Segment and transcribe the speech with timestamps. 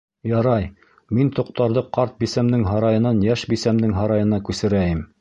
[0.29, 0.63] Ярай,
[1.17, 5.09] мин тоҡтарҙы ҡарт бисәмдең һарайынан йәш бисәмдең һарайына күсерәйем.